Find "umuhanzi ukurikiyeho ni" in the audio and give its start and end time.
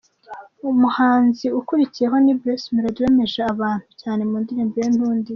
0.71-2.33